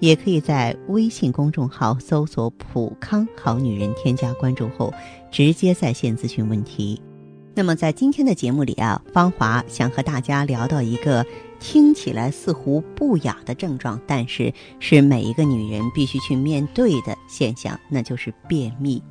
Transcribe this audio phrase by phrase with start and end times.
[0.00, 4.92] 也可以在微信公众号搜索“普康好女人”，添加关注后。
[5.30, 7.02] 直接在线咨询问题。
[7.56, 11.26] 那么在今天的节目里啊，芳华想和大家聊到一个
[11.58, 19.02] 听起来似乎不雅的症状，但是是每一个女人必须去面对的现象，那就是便秘。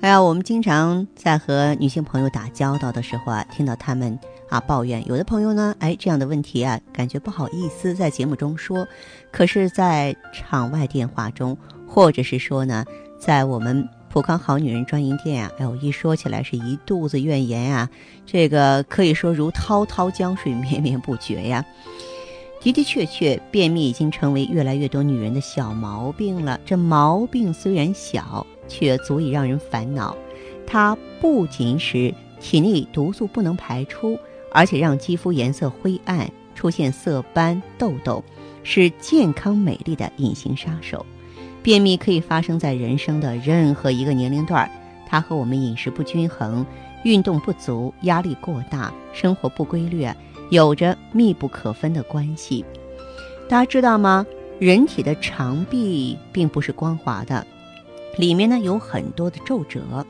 [0.00, 4.18] 哎呀，我们经常在和女性朋友打交道的时候啊，听到她们
[4.52, 8.86] 啊抱怨，有的朋友呢，哎这样的问题啊，感觉不好意思在节目中说，
[9.30, 11.56] 可是，在场外电话中，
[11.88, 12.84] 或者是说呢，
[13.18, 13.88] 在我们。
[14.12, 17.88] 普康好女人专营店啊，哎呦，一说起来是一肚子怨言啊，
[18.26, 21.64] 这个可以说如滔滔江水绵绵不绝呀。
[22.60, 26.60] 的的确确，便秘已经成为越来越多女人的小毛病了。
[26.66, 30.14] 这毛病虽然小，却足以让人烦恼。
[30.66, 34.18] 它不仅使体内毒素不能排出，
[34.52, 38.22] 而且让肌肤颜色灰暗，出现色斑、痘痘，
[38.62, 41.04] 是健康美丽的隐形杀手。
[41.62, 44.70] 便秘可以发生在人生的任何一个年龄段，
[45.06, 46.66] 它和我们饮食不均衡、
[47.04, 50.06] 运动不足、压力过大、生活不规律
[50.50, 52.64] 有着密不可分的关系。
[53.48, 54.26] 大家知道吗？
[54.58, 57.46] 人体的肠壁并不是光滑的，
[58.16, 60.06] 里面呢有很多的皱褶。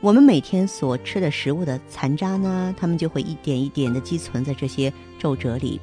[0.00, 5.80] 我们每天所吃的食物的残渣呢，它们就会一点一点的积存在这些皱褶里。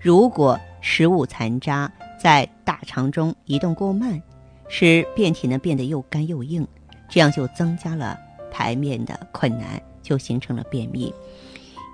[0.00, 1.90] 如果食物残渣
[2.20, 4.20] 在大肠中移动过慢，
[4.68, 6.66] 使便体呢变得又干又硬，
[7.08, 8.18] 这样就增加了
[8.50, 11.14] 排便的困难，就形成了便秘。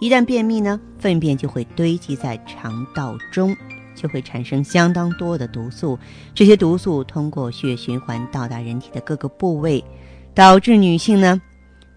[0.01, 3.55] 一旦便秘呢，粪便就会堆积在肠道中，
[3.95, 5.99] 就会产生相当多的毒素。
[6.35, 9.85] 这些毒素通过血液循环到达人体的各个部位，
[10.35, 11.41] 导致女性呢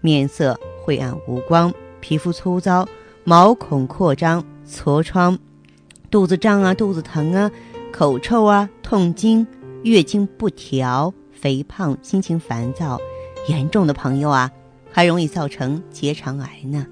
[0.02, 2.86] 面色晦暗无光、皮肤粗糙、
[3.24, 5.38] 毛孔扩张、痤疮、
[6.10, 7.50] 肚子胀啊、肚子疼啊、
[7.90, 9.46] 口臭啊、痛经。
[9.84, 13.00] 月经不调、肥胖、心情烦躁，
[13.48, 14.48] 严重的朋友啊，
[14.92, 16.86] 还容易造成结肠癌呢。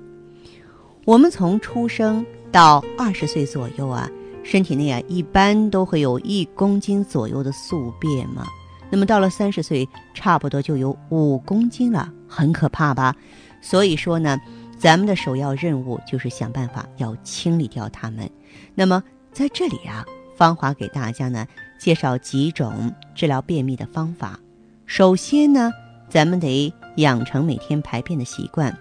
[1.04, 4.10] 我们从出生到二十岁左右啊，
[4.42, 8.44] 身体内啊一般都会有一公斤左右的宿便嘛。
[8.90, 13.14] 那么到了三十岁，差不多就有五公斤了，很可怕吧？
[13.60, 14.38] 所以说呢，
[14.78, 18.30] 咱们的首要任务就是想办法要清理掉它们。
[18.74, 19.02] 那么
[19.32, 20.06] 在这里啊。
[20.36, 21.46] 芳华给大家呢
[21.78, 24.40] 介绍几种治疗便秘的方法。
[24.86, 25.70] 首先呢，
[26.08, 28.74] 咱们得养成每天排便的习惯。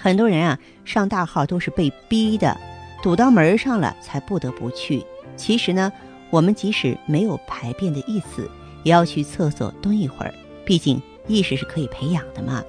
[0.00, 2.56] 很多人啊上大号都是被逼的，
[3.02, 5.04] 堵到门上了才不得不去。
[5.36, 5.90] 其实呢，
[6.30, 8.48] 我们即使没有排便的意思，
[8.84, 10.32] 也要去厕所蹲一会儿。
[10.64, 12.62] 毕竟意识是可以培养的嘛。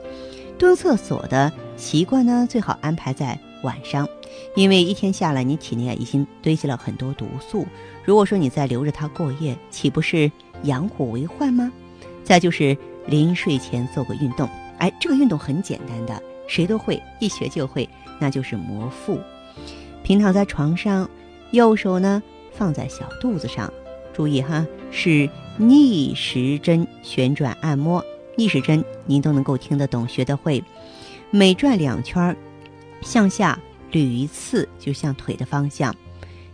[0.57, 4.07] 蹲厕所的习惯呢，最好安排在晚上，
[4.55, 7.65] 因为一天下来你体内啊已经堆积了很多毒素。
[8.03, 10.31] 如果说你再留着它过夜，岂不是
[10.63, 11.71] 养虎为患吗？
[12.23, 12.77] 再就是
[13.07, 17.87] 临睡前做个运动，哎，这个运动很简单的，谁都会，一学就会，
[18.19, 19.19] 那就是摩腹。
[20.03, 21.09] 平躺在床上，
[21.51, 22.23] 右手呢
[22.53, 23.71] 放在小肚子上，
[24.13, 28.03] 注意哈，是逆时针旋转按摩，
[28.37, 30.63] 逆时针您都能够听得懂，学得会。
[31.31, 32.35] 每转两圈，
[33.01, 33.59] 向下
[33.91, 35.95] 捋一次，就向腿的方向。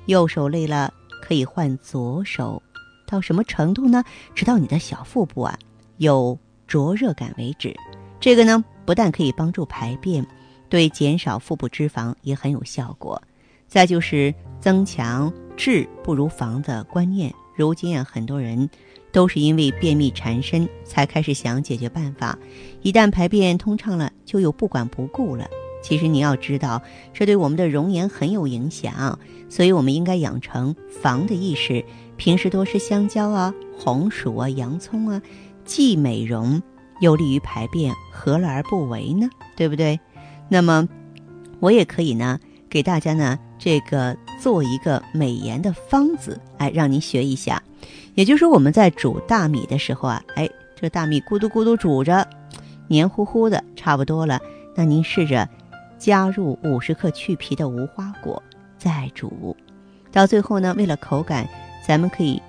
[0.05, 0.93] 右手累了。
[1.23, 2.61] 可以换左手，
[3.07, 4.03] 到什么程度呢？
[4.35, 5.57] 直到你的小腹部啊
[5.95, 6.37] 有
[6.67, 7.73] 灼热感为止。
[8.19, 10.25] 这个呢，不但可以帮助排便，
[10.67, 13.21] 对减少腹部脂肪也很有效果。
[13.67, 17.33] 再就是增强治不如防的观念。
[17.55, 18.69] 如今啊，很多人
[19.11, 22.37] 都是因为便秘缠身，才开始想解决办法。
[22.81, 25.47] 一旦排便通畅了，就又不管不顾了。
[25.83, 26.81] 其实你要知道，
[27.13, 29.17] 这对我们的容颜很有影响，
[29.49, 31.83] 所以我们应该养成防的意识。
[32.17, 35.19] 平时多吃香蕉啊、红薯啊、洋葱啊，
[35.65, 36.61] 既美容
[36.99, 39.27] 又利于排便，何乐而不为呢？
[39.57, 39.99] 对不对？
[40.49, 40.87] 那么，
[41.59, 47.61] 我也可以呢，给大家呢这个做一个美颜的方子，哎，让您学一下。
[48.15, 52.27] 也就是说，我们在煮大米的时候啊，哎，这大米咕嘟咕嘟煮着，
[52.87, 54.41] 黏糊糊的，差不多了，
[54.75, 55.47] 那您试着。
[55.99, 58.41] 加入五十克去皮的无花果，
[58.79, 59.55] 再煮，
[60.11, 61.47] 到最后呢，为了口感，
[61.87, 62.41] 咱们可以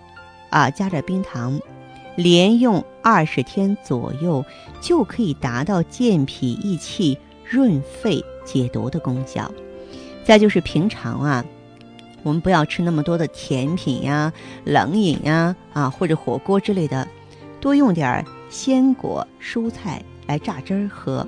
[0.48, 1.60] 啊加点冰糖，
[2.16, 4.42] 连用二十天左右，
[4.80, 9.52] 就可以达到健脾益气、润肺解毒的功效。
[10.24, 11.44] 再就是平常啊，
[12.22, 14.32] 我们不要吃那么多的甜品呀、
[14.64, 17.06] 冷饮呀啊，或者火锅之类的，
[17.60, 21.26] 多用点鲜果蔬菜来榨汁儿喝。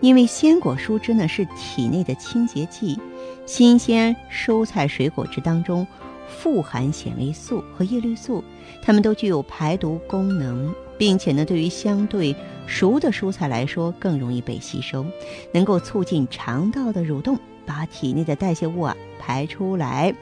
[0.00, 2.98] 因为鲜果蔬汁呢是体内的清洁剂，
[3.44, 5.86] 新鲜蔬菜水果汁当中
[6.26, 8.42] 富含纤维素和叶绿素，
[8.82, 12.34] 它们都具有排毒功能，并且呢，对于相对
[12.66, 15.04] 熟的蔬菜来说更容易被吸收，
[15.52, 17.38] 能够促进肠道的蠕动，
[17.70, 20.12] 把体内的代谢物啊排出来。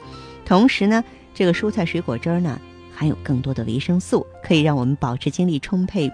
[0.45, 1.03] 同时呢，
[1.33, 2.61] 这个蔬菜水果汁呢
[2.93, 6.11] 含有更多的维生素，可以让我们保持精力充沛。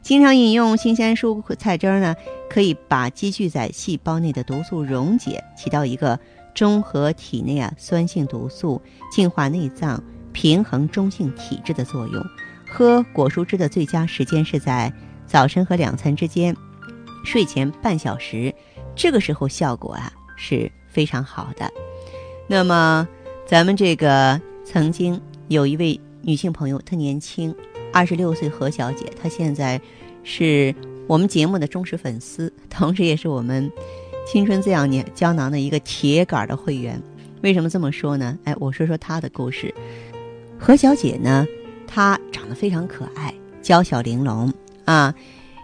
[0.00, 2.16] 经常饮用新鲜蔬菜汁呢，
[2.48, 6.18] 可以把积聚在细胞内的毒素溶解，起到一个
[6.54, 8.80] 中和体内啊酸性毒素、
[9.12, 10.02] 净化内脏、
[10.32, 12.24] 平衡中性体质的作用。
[12.66, 14.92] 喝果蔬汁的最佳时间是在
[15.26, 16.56] 早晨和两餐之间，
[17.24, 18.54] 睡前半小时，
[18.96, 21.70] 这个时候效果啊是非常好的。
[22.46, 23.06] 那么，
[23.46, 27.54] 咱们这个曾经有一位女性朋友，她年轻。
[27.92, 29.78] 二十六岁何小姐，她现在
[30.24, 30.74] 是
[31.06, 33.70] 我们节目的忠实粉丝，同时也是我们
[34.26, 36.98] 青春滋养年胶囊的一个铁杆的会员。
[37.42, 38.38] 为什么这么说呢？
[38.44, 39.74] 哎，我说说她的故事。
[40.58, 41.46] 何小姐呢，
[41.86, 44.50] 她长得非常可爱，娇小玲珑
[44.86, 45.14] 啊。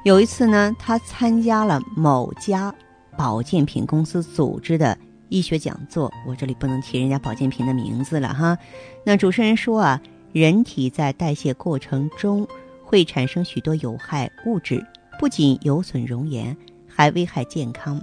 [0.05, 2.75] 有一次呢，她参加了某家
[3.19, 4.97] 保健品公司组织的
[5.29, 8.56] 医学讲座，我这里不能提人家保健品的名字了哈。
[9.05, 10.00] 那主持人说啊。
[10.35, 12.47] 人体在代谢过程中
[12.85, 14.87] 会产生许多有害物质，
[15.19, 16.55] 不仅有损容颜，
[16.87, 17.99] 还危害健康。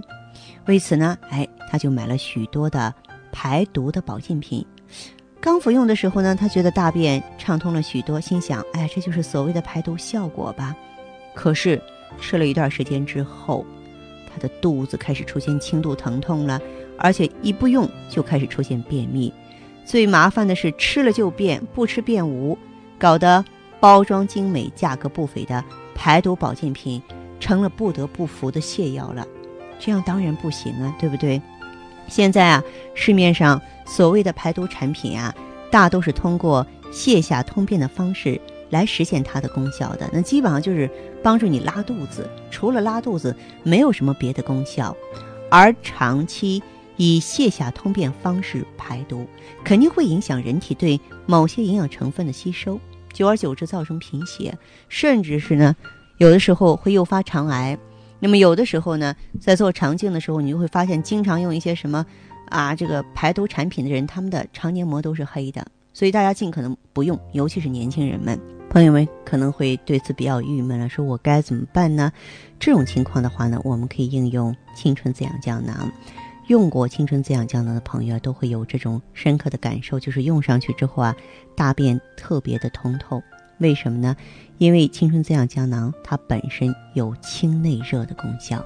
[0.66, 2.92] 为此呢，哎，他就买了许多的
[3.30, 4.66] 排毒的保健品。
[5.40, 10.74] 刚服用的时候呢，他觉得大便畅通了许多，心想：哎，这就是所谓的排毒效果吧。
[11.32, 11.80] 可是
[12.20, 13.64] 吃了一段时间之后，
[14.36, 16.60] 他的肚子开始出现轻度疼痛了，
[16.98, 19.32] 而且一不用就开始出现便秘。
[19.82, 22.58] 最麻烦的是吃了就变，不吃变无，
[22.98, 23.42] 搞得
[23.80, 27.00] 包装精美、价格不菲的排毒保健品
[27.40, 29.26] 成了不得不服的泻药了。
[29.78, 31.40] 这样当然不行啊，对不对？
[32.08, 32.62] 现在啊，
[32.94, 35.34] 市面上所谓的排毒产品啊，
[35.70, 38.40] 大都是通过泻下通便的方式
[38.70, 40.08] 来实现它的功效的。
[40.12, 40.90] 那基本上就是
[41.22, 44.96] 帮助你拉肚子，除了拉肚子，没有什么别的功效。
[45.50, 46.62] 而长期。
[46.98, 49.26] 以泻下通便方式排毒，
[49.62, 52.80] 肯定会影响人体对某些营养成分的吸收，
[53.12, 54.56] 久而久之造成贫血，
[54.88, 55.76] 甚至是呢，
[56.16, 57.76] 有的时候会诱发肠癌。
[58.18, 62.06] 那么有的时候呢，在做肠镜的时候，你就会发现，经常用一些什么
[62.48, 65.66] 啊这个排毒产品的人，他们的肠黏膜都是黑的。
[65.96, 68.38] 所以大家尽可能不用，尤其是年轻人们。
[68.68, 72.12] 朋友们可能会对此比较郁闷了，说我该怎么办呢？
[72.60, 75.90] 这种情况的话呢，我们可以应用青春滋养胶囊。
[76.48, 81.16] 用过青春滋养胶囊的朋友都会有这种深刻的感受，就是用上去之后啊，
[81.56, 83.22] 大便特别的通透。
[83.56, 84.14] 为什么呢？
[84.58, 88.62] 因为青春滋养胶囊它本身有清内热的功效。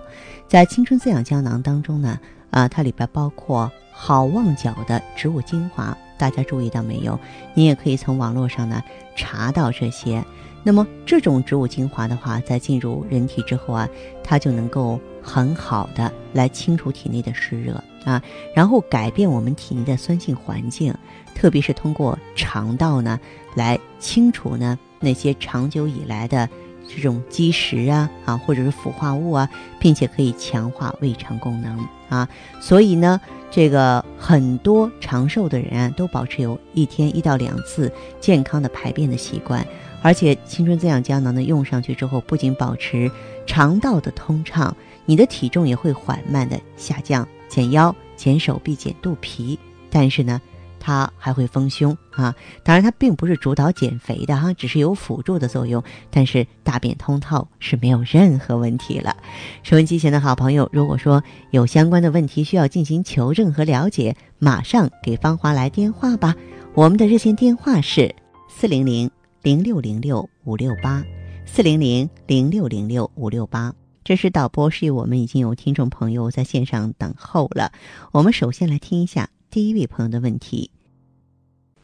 [0.48, 2.18] 在青春滋养胶囊当中呢，
[2.50, 7.18] 啊，它里边包括好望角的植物精华，大家注意到没有？
[7.54, 8.82] 你也可以从网络上呢
[9.16, 10.22] 查到这些。
[10.62, 13.88] 那么这种植物精华的话，在进入人体之后啊，
[14.22, 15.00] 它就能够。
[15.22, 17.74] 很好的来清除体内的湿热
[18.06, 18.22] 啊，
[18.54, 20.94] 然后改变我们体内的酸性环境，
[21.34, 23.20] 特别是通过肠道呢
[23.54, 26.48] 来清除呢那些长久以来的
[26.94, 31.78] 这种积食啊啊或者是腐化物啊，并且可以强化胃肠功能
[32.08, 32.28] 啊。
[32.60, 33.20] 所以呢，
[33.50, 39.66] 这个很多长寿的人啊都保持有一天一到两次健康的排便的习惯，
[40.02, 43.10] 而且青春滋养胶囊呢用上去之后，不仅保持
[43.46, 44.76] 肠道的通畅。
[45.06, 49.58] 你的体重也会缓慢的下降，减腰、减手臂、减肚皮，
[49.90, 50.40] 但是呢，
[50.80, 52.34] 它还会丰胸啊。
[52.64, 55.80] 当然，它并不是主导减肥的哈，只是有辅助的作用。
[56.10, 59.16] 但是大便通透是没有任何问题了。
[59.62, 66.34] 收音机前的好朋友，如果说有相关的问题需要进行求证和了解，马上给芳华来电话吧。
[66.74, 68.12] 我们的热线电话是
[68.48, 69.10] 四零零
[69.42, 71.04] 零六零六五六八，
[71.44, 73.72] 四零零零六零六五六八。
[74.02, 77.70] 这是导播示意我们已经有听众朋友在线上等候了。
[78.12, 80.70] 我们首先来听一下第一位朋友的问题。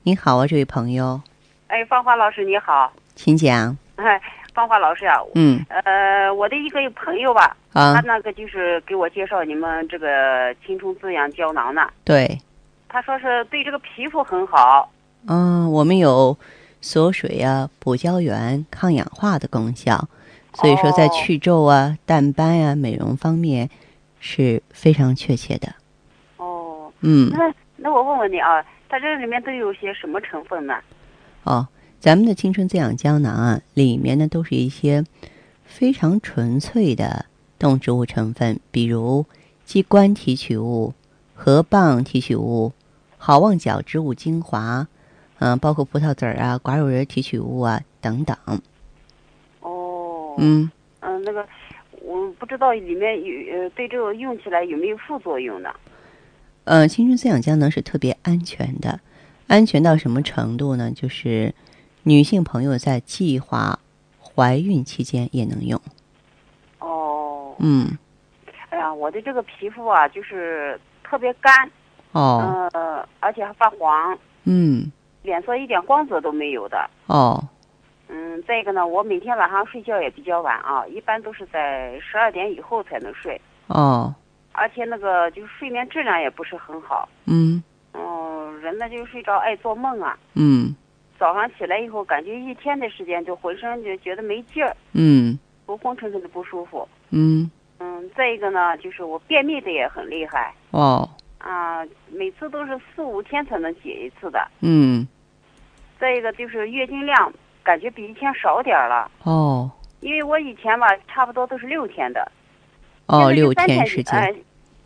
[0.05, 1.21] 你好啊，这位朋友。
[1.67, 3.77] 哎，芳华老师你好，请讲。
[3.97, 4.23] 哎，
[4.55, 11.89] 芳华老师啊，嗯，呃，我的一个朋友吧，啊，他那个就是给我介绍你们这个青春滋养胶囊呢。
[12.05, 12.41] 对。
[12.89, 14.89] 他说是对这个皮肤很好。
[15.27, 16.39] 嗯，我们有
[16.81, 20.09] 锁水啊、补胶原、抗氧化的功效。
[20.55, 23.69] 所以说，在去皱啊、淡斑啊、美容方面，
[24.21, 25.75] 是非常确切的。
[27.07, 30.75] 哦，嗯，那那我问问你啊，它这里面都有些什么成分呢？
[31.45, 31.69] 哦，
[32.01, 35.05] 咱们的青春滋养胶囊啊，里面呢都是一些
[35.65, 37.27] 非常纯粹的
[37.59, 39.25] 动植物成分，比如
[39.65, 40.93] 鸡冠提取物、
[41.35, 42.73] 河蚌提取物、
[43.17, 44.89] 好望角植物精华，
[45.39, 48.37] 嗯、包括葡萄籽儿啊、寡肉仁提取物啊等等。
[49.61, 50.69] 哦，嗯，
[51.01, 51.47] 嗯，那个
[52.03, 55.73] 我不知道里面有呃对这个用起来有没有副作用呢？
[56.67, 58.99] 呃，青春滋养胶囊是特别安全的，
[59.47, 60.91] 安全到什么程度呢？
[60.91, 61.55] 就是
[62.03, 63.79] 女性朋友在计划
[64.21, 65.81] 怀孕期间也能用。
[66.81, 67.97] 哦，嗯，
[68.71, 71.53] 哎呀，我的这个皮肤啊，就是特别干，
[72.11, 74.91] 哦，呃，而且还发黄，嗯，
[75.23, 76.91] 脸色一点光泽都没有的。
[77.07, 77.41] 哦，
[78.09, 84.13] 嗯，再一个呢，我每天晚上睡觉也比较晚啊，一般都是在十二点以后才能睡，哦，
[84.57, 87.09] 而且那个就是睡眠质量也不是很好。
[87.27, 90.75] 嗯，嗯，人呢就睡着爱做梦啊，嗯，
[91.19, 96.89] 早上起来以后感觉一天的时间就浑身就觉得没劲儿，嗯，都昏沉沉的不舒服。
[97.11, 100.53] 嗯，嗯，再一个呢，就是我便秘的也很厉害。
[100.71, 101.09] 哦，
[101.39, 104.47] 啊，每次都是四五天才能解一次的。
[104.61, 105.07] 嗯，
[106.01, 107.33] 再一个就是月经量
[107.63, 109.71] 感觉比以前少点儿了，哦，
[110.01, 112.31] 因为我以前吧差不多都是六天的，
[113.07, 114.35] 哦，六天天时间，哎，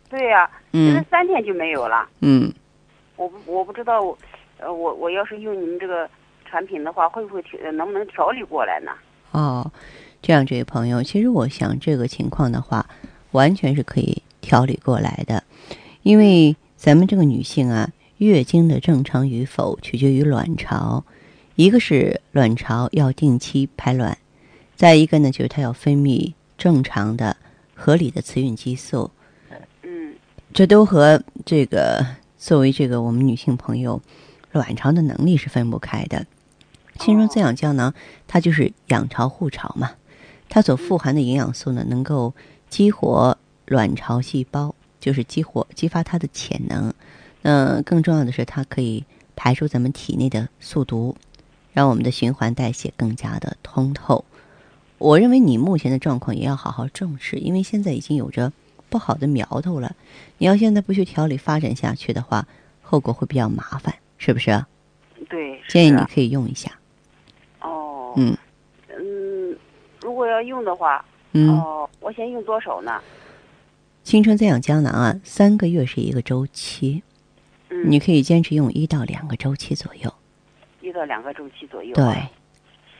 [0.09, 2.07] 对呀、嗯，三天就没有了。
[2.19, 2.51] 嗯，
[3.15, 4.17] 我不我不知道我，
[4.59, 6.09] 呃，我我要是用你们这个
[6.45, 8.91] 产品的话，会不会调能不能调理过来呢？
[9.31, 9.71] 哦，
[10.21, 12.85] 这样，这位朋友，其实我想这个情况的话，
[13.31, 15.43] 完全是可以调理过来的，
[16.03, 21.03] 因为咱们这个女性啊，月经的正常与否取决于卵巢，
[21.55, 24.17] 一个是卵巢要定期排卵，
[24.75, 27.37] 再一个呢就是它要分泌正常的、
[27.81, 29.09] 合理的雌孕激素，
[29.81, 30.13] 嗯
[30.53, 32.05] 这都和这个
[32.37, 33.99] 作为这个我们女性朋友
[34.51, 36.27] 卵巢的能力是分不开的。
[36.99, 37.95] 青春滋养胶囊
[38.27, 39.93] 它就是养巢护巢嘛，
[40.47, 42.35] 它所富含的营养素呢，能够
[42.69, 43.35] 激活
[43.65, 46.93] 卵巢细胞，就是激活激发它的潜能。
[47.41, 49.03] 那更重要的是，它可以
[49.35, 51.15] 排出咱们体内的宿毒，
[51.73, 54.23] 让我们的循环代谢更加的通透。
[55.01, 58.53] 我认为你目前的状况也要好好重视，因为现在已经有着
[58.87, 59.95] 不好的苗头了。
[60.37, 62.47] 你要现在不去调理，发展下去的话，
[62.83, 64.63] 后果会比较麻烦，是不是？
[65.27, 66.71] 对，建议你可以用一下。
[67.61, 68.37] 哦，嗯
[68.89, 69.57] 嗯，
[70.01, 73.01] 如果要用的话，嗯，哦，我先用多少呢？
[74.03, 77.01] 青春滋养胶囊啊，三个月是一个周期，
[77.69, 80.13] 嗯，你可以坚持用一到两个周期左右。
[80.79, 81.95] 一到两个周期左右。
[81.95, 82.03] 对，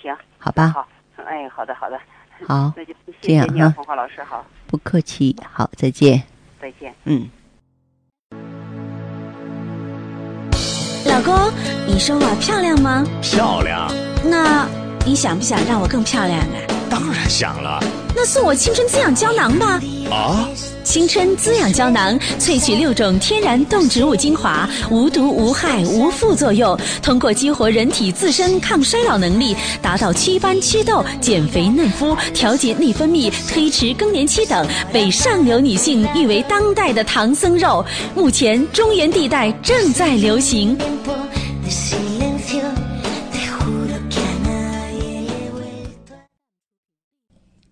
[0.02, 0.88] 行，好吧，好，
[1.26, 2.00] 哎，好的好的，
[2.48, 6.22] 好， 那就谢这样谢你啊，哈红花老师，好，不客气，好，再见。
[6.62, 6.94] 再见。
[7.06, 7.30] 嗯。
[11.06, 11.36] 老公，
[11.88, 13.04] 你说我漂亮吗？
[13.22, 13.88] 漂亮，
[14.24, 14.68] 那
[15.06, 16.48] 你想不想让我更漂亮啊？
[16.90, 17.80] 当然想了
[18.16, 19.82] 那送我青春滋养胶囊吧。
[20.10, 20.48] 啊！
[20.84, 37.86] 青春滋养胶囊萃取六种天然动植物精华，无毒无害无副作用，通过激活人体自身抗衰老能力，达到祛斑祛痘、减肥嫩肤、调节内分泌、推迟更年期等，被上流女性誉为当代的唐僧肉。
[38.14, 40.78] 目前中原地带正在流行。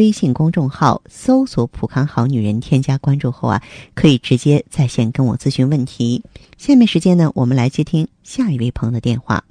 [0.00, 3.62] 微信公众号搜索“普康好女人”，添加关注后啊，
[3.94, 6.24] 可以直接在线跟我咨询问题。
[6.56, 9.44] 下面时间呢，我们来接听下一位朋友的电话。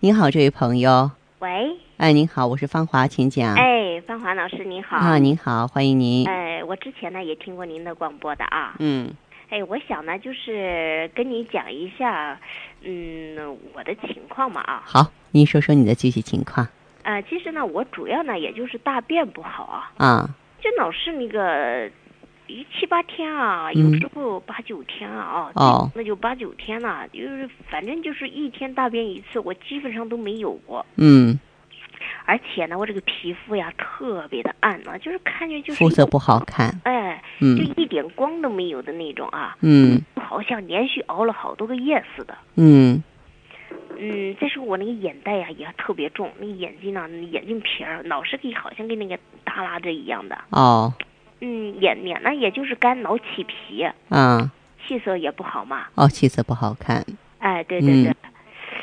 [0.00, 1.10] 您好，这位朋友。
[1.38, 1.48] 喂，
[1.96, 3.54] 哎，您好，我是芳华，请讲。
[3.54, 4.98] 哎，芳华老师您好。
[4.98, 6.28] 啊，您好，欢迎您。
[6.28, 8.76] 哎，我之前呢也听过您的广播的啊。
[8.80, 9.10] 嗯
[9.48, 12.38] 哎，我想呢就是跟你讲一下，
[12.82, 14.82] 嗯，我的情况嘛啊。
[14.84, 16.68] 好，您说说你的具体情况
[17.06, 20.28] 呃，其实呢，我主要呢也就是大便不好啊，啊。
[20.60, 21.88] 就老是那个
[22.48, 30.84] 一七八天啊，嗯有时候八九天啊，啊，哦那就八九天了、就是反正就是一天大便一次，我基本上都没有过。
[30.96, 31.38] 嗯，
[32.24, 36.80] 而且呢，我这个皮肤呀特别的暗啊，就是看着就是肤色不好看。
[36.82, 42.36] 哎，嗯就一点光都没有的那种啊，嗯好像连续熬了好多个夜似的。
[42.56, 43.00] 嗯
[43.98, 50.38] 嗯，再说我那个眼袋呀、也特别重，那个眼睛呢，眼睛皮儿老是给好像跟那个耷拉着一样的。
[50.50, 50.92] 哦，
[51.40, 54.50] 嗯，眼脸呢也就是干老起皮，啊，
[54.86, 55.86] 气色也不好嘛。
[55.94, 57.04] 哦，气色不好看。
[57.38, 58.10] 哎，对对对。
[58.10, 58.16] 嗯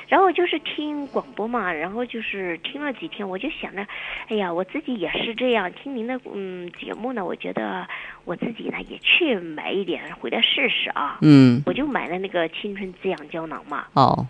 [0.10, 3.84] 然后就是听广播嘛，然后就是听了几天，我就想着，
[4.28, 7.88] 哎呀，我自己也是这样，听您的嗯节目呢，我觉得
[8.24, 11.18] 我自己呢也去买一点回来试试啊。
[11.22, 14.28] 嗯，我就买了那个青春滋养胶囊嘛，哦，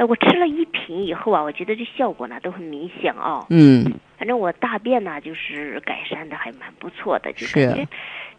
[0.00, 3.44] 哎，我吃了一瓶以后啊，我觉得这效果呢都很明显哦。
[3.50, 3.84] 嗯，
[4.16, 7.88] 反正我大便呢就是改善的还蛮不错的，就感觉是，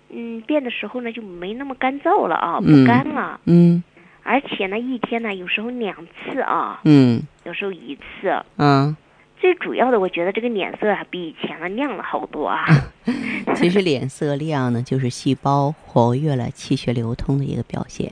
[0.09, 3.39] 嗯便的时候呢就没那么干燥了啊，嗯不干了。
[3.45, 3.83] 嗯
[4.23, 8.43] 而且呢，一天呢，有时候两次啊，嗯有时候一次。
[8.57, 8.97] 嗯，
[9.39, 12.65] 最主要的，我觉得这个脸色啊，比以前呢亮了好多啊。
[13.53, 18.11] 其实脸色亮呢，就是细胞活跃了，气血流通的一个表现。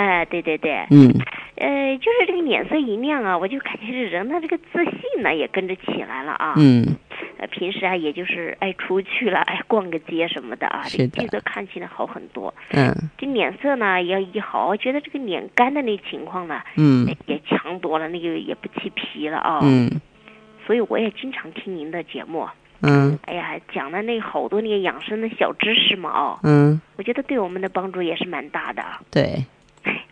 [0.00, 1.12] 哎，对对对，嗯。
[1.56, 6.54] 呃，就是这个脸色一亮啊，我就感觉这人的这个自信呢也跟着起来了啊。
[6.56, 6.96] 嗯，
[7.36, 12.54] 呃，平时啊，也就是爱出去了，哎逛个街什么的啊，这个气色看起来好很多。
[12.72, 12.94] 嗯。
[13.18, 17.06] 这脸色呢也一好，我觉得这个脸干的那情况呢，嗯。
[17.26, 19.60] 也强多了，那个也不起皮了啊。
[19.62, 20.00] 嗯。
[20.66, 22.48] 所以我也经常听您的节目。
[22.80, 23.18] 嗯。
[23.26, 28.82] 哎呀，讲的那好多那个养生的小知识嘛，哦，嗯，我觉得对我们的帮助也是蛮大的。
[29.10, 29.44] 对，哎，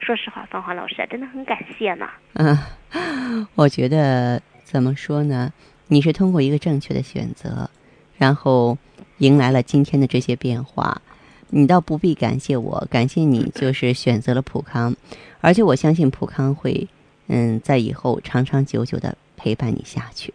[0.08, 2.08] 说实话，芳华老师啊，真的很感谢呢。
[2.32, 5.52] 嗯， 我觉得怎么说呢？
[5.88, 7.68] 你是通过一个正确的选择，
[8.16, 8.78] 然后
[9.18, 11.02] 迎来了今天的这些变化。
[11.50, 14.96] 你倒不必感谢我，感谢你就是选择了普康，
[15.42, 16.88] 而且我相信普康会，
[17.26, 20.32] 嗯，在以后长长久久的陪伴你下去。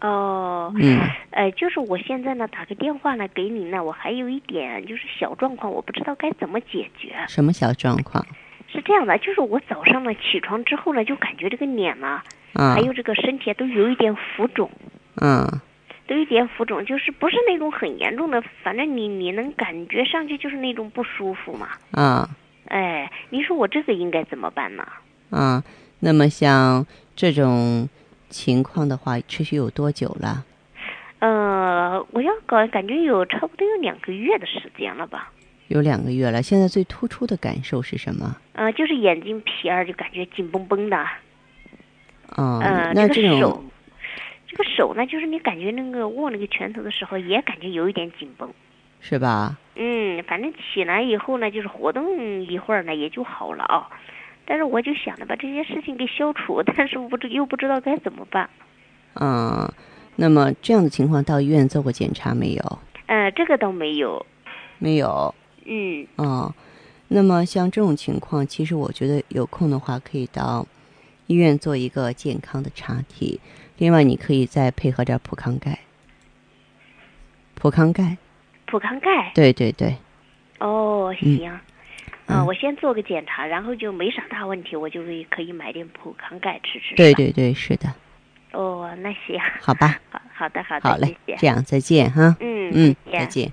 [0.00, 0.98] 哦，嗯
[1.32, 7.14] 呃，就是我现在呢打个电话呢给你呢，我还有一点就是小状况，我不知道该怎么解决。
[7.28, 8.24] 什么小状况？
[8.72, 12.22] 是这样的，就是我早上呢起床之后呢，就感觉这个脸呢，
[12.54, 14.70] 啊还有这个身体啊都有一点浮肿，
[15.20, 15.46] 嗯
[16.06, 21.68] 都有一点浮肿，就是不是那种很严重的，反正你你能感觉上去就是那种不舒服嘛。
[21.92, 22.26] 嗯
[22.66, 24.86] 哎，你说我这个应该怎么办呢？
[25.30, 25.62] 啊，
[26.00, 27.88] 那么像这种
[28.28, 30.44] 情况的话，持续有多久了？
[31.18, 35.30] 呃，我要搞，感觉有差不多有两个月的时间了吧。
[35.70, 36.42] 有两个月了。
[36.42, 38.36] 现在最突出的感受是什么？
[38.54, 40.96] 呃，就是眼睛皮儿就感觉紧绷绷的。
[42.36, 43.64] 哦，呃，那这个手种，
[44.48, 48.52] 这个手呢，就是你感觉那个握那个拳头的时候，也感觉有一点紧绷。
[49.00, 49.56] 是吧？
[49.76, 53.88] 嗯，反正起来以后呢，就是活动一会儿呢，也就好了啊。
[54.44, 58.50] 但是我就想着把这些事情给消除， 但是我不知又不知道该怎么办。
[59.14, 59.72] 嗯，
[60.16, 62.78] 那么这样的情况到医院做过检查没有？
[63.06, 64.26] 呃，这个倒没有。
[64.78, 65.34] 没有。
[65.72, 66.52] 嗯哦，
[67.06, 70.66] 那么像这种情况，其实我觉得有空的话可以到
[71.28, 73.38] 医院做一个健康的查体。
[73.78, 75.78] 另外，你可以再配合点普康钙。
[77.54, 78.18] 普康钙，
[78.66, 79.30] 普康钙。
[79.32, 79.96] 对对对，
[80.58, 81.48] 哦，嗯行。
[81.50, 81.62] 啊、
[82.26, 86.94] 嗯我先做个检查，然后就没啥大问题，我就会可以买点普康钙吃吃。
[86.96, 87.92] 对对对，是的，
[88.52, 89.38] 哦，那行。
[89.60, 91.36] 好吧，好好的好的，好嘞谢，谢。
[91.38, 92.36] 这样再见哈。
[92.40, 93.52] 嗯嗯，再再见。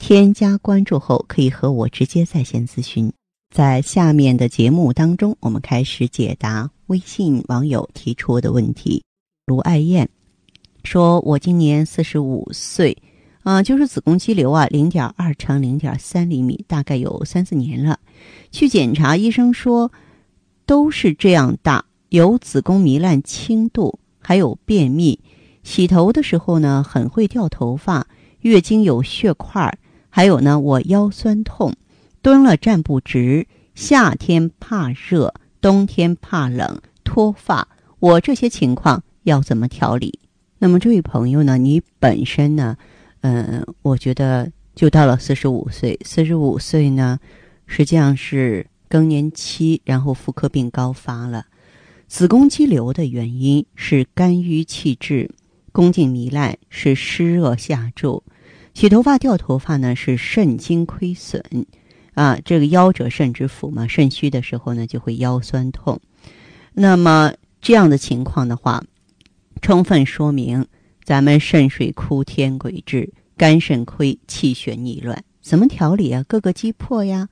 [0.00, 3.12] 添加关注后可以和我直接在线咨询。
[3.54, 9.04] 在下面的节目当中，我们开始解答微信网友提出的问题。
[9.44, 10.08] 卢爱燕
[10.84, 12.96] 说：“我今年四十五岁，
[13.42, 18.00] 啊、就是子宫肌瘤啊，零点二乘零点三厘米，大概有三四年了。
[18.50, 19.92] 去检查，医生说
[20.64, 25.20] 都是这样大，有子宫糜烂轻度，还有便秘。
[25.62, 28.06] 洗头的时候呢，很会掉头发。”
[28.40, 29.70] 月经有血块，
[30.10, 31.72] 还有呢，我腰酸痛，
[32.20, 37.66] 蹲了站不直，夏天怕热，冬天怕冷，脱发，
[38.00, 40.18] 我这些情况要怎么调理？
[40.58, 42.76] 那么这位朋友呢，你本身呢，
[43.22, 47.18] 嗯、我觉得就到了四十五岁，四十五岁呢，
[47.66, 51.46] 实际上是更年期，然后妇科病高发了。
[52.08, 55.30] 子宫肌瘤的原因是肝郁气滞。
[55.72, 58.24] 宫颈糜烂是湿热下注，
[58.74, 61.42] 洗头发掉头发呢是肾精亏损，
[62.14, 66.00] 啊，这个腰者肾之府嘛，肾虚的时候呢就会腰酸痛。
[66.72, 68.82] 那么这样的情况的话，
[69.60, 70.66] 充分说明
[71.04, 76.24] 咱们肾水枯天鬼至，肝肾亏，气血逆乱，怎么调理啊？
[76.26, 77.28] 各个击破呀，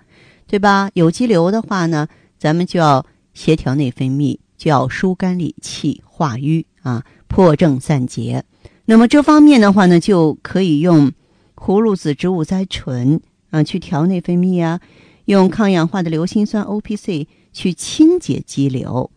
[0.46, 0.90] 对吧？
[0.94, 8.44] 有肌瘤的话呢，咱们就要协调内分泌，就要疏肝理气、化瘀啊，破症散结。
[8.84, 11.12] 那么这方面的话呢，就可以用
[11.58, 14.80] 葫芦籽植物甾醇啊去调内分泌啊，
[15.24, 19.10] 用抗氧化的硫辛酸 O P C 去清洁肌瘤。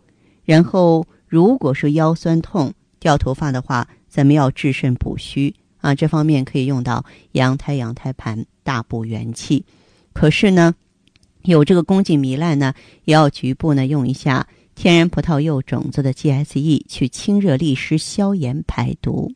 [0.43, 9.63] 然后，如果说腰酸痛、掉头发的话，咱们要治肾补虚啊，这方面可以用到羊胎、羊胎盘，大补元气。
[10.11, 10.73] 可是呢，
[11.43, 12.73] 有这个宫颈糜烂呢，
[13.05, 19.31] 也要局部呢用一下天然葡萄柚种子的 GSE 去清热利湿、消炎排毒。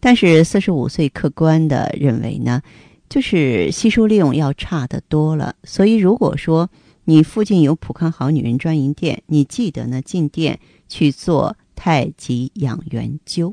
[0.00, 2.62] 但是四十五岁客观的认为呢，
[3.08, 5.54] 就是吸收利用要差得多了。
[5.62, 6.70] 所以如果说
[7.04, 10.58] 你附近有普康好女人专营店，你记得呢进店
[10.88, 13.52] 去做太极养元灸。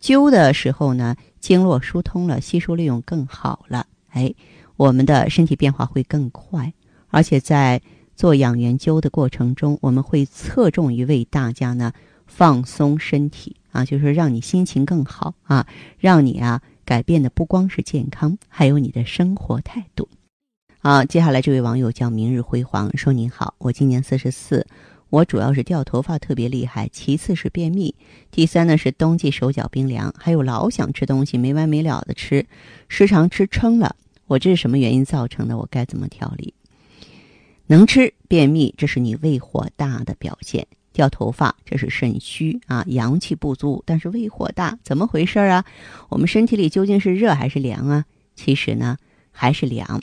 [0.00, 4.32] 灸的时候呢，经络疏通了，吸收利用更好了，哎，
[4.76, 6.72] 我们的身体变化会更快。
[7.08, 7.80] 而且在
[8.14, 11.92] 做养元灸的过程中，我们会侧重于为大家呢
[12.26, 15.66] 放松身体啊，就是让你心情更好啊，
[15.98, 20.08] 让你啊改变的不光是健康，还有你的生活态度。
[20.80, 24.66] 啊，接下来这位网友叫明日辉煌，说您好，我今年四十四。
[25.08, 27.94] 我主要是掉头发特别厉害，其次是便秘，
[28.30, 32.44] 第三呢是冬季手脚冰凉，还有老想吃东西没完没了的吃，
[32.88, 33.94] 时常吃撑了。
[34.26, 35.56] 我这是什么原因造成的？
[35.56, 36.54] 我该怎么调理？
[37.68, 40.64] 能吃便秘，这是你胃火大的表现；
[40.96, 43.82] 掉头发，这是肾虚啊，阳气不足。
[43.86, 45.64] 但是胃火大，怎么回事啊？
[46.08, 48.04] 我们身体里究竟是热还是凉啊？
[48.34, 48.96] 其实呢，
[49.30, 50.00] 还是凉。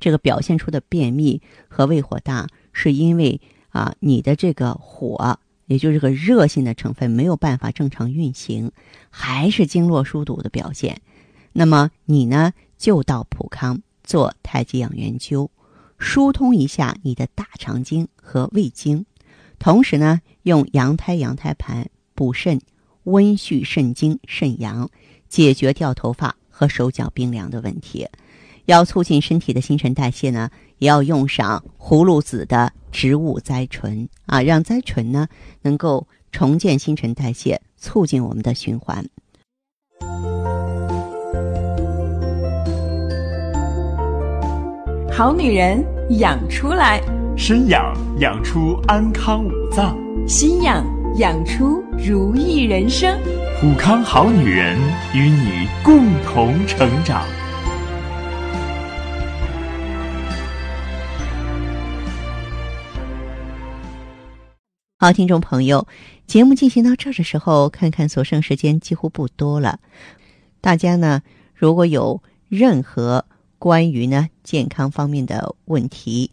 [0.00, 3.40] 这个表现出的便秘和胃火大，是因为。
[3.70, 8.72] 啊，你的这个火，也就是个热性的成分没有办法正常运行，
[9.10, 11.02] 还是经络疏堵的表现。
[11.52, 15.50] 那么你呢，就到普康做太极养元灸，
[15.98, 19.04] 疏通一下你的大肠经和胃经，
[19.58, 22.60] 同时呢，用羊胎羊胎盘补肾、
[23.04, 24.88] 温煦肾经、肾阳，
[25.28, 28.08] 解决掉头发和手脚冰凉的问题。
[28.66, 35.26] 要促进身体的新陈代谢呢，也要用上葫芦籽的植物甾醇啊，让甾醇呢
[35.62, 39.04] 能够重建新陈代谢，促进我们的循环。
[45.10, 45.82] 好女人
[46.20, 47.00] 养出来，
[47.40, 49.96] 身养养出安康五脏，
[50.26, 50.84] 心养
[51.18, 53.16] 养出如意人生。
[53.60, 54.76] 普康好女人
[55.14, 57.24] 与你共同成长。
[64.98, 65.86] 好，听众朋友，
[66.26, 69.78] 节目进行到这儿的时候，看看所剩时间几乎不多了。
[70.60, 71.22] 大家呢，
[71.54, 73.24] 如果有任何
[73.60, 76.32] 关于呢健康方面的问题，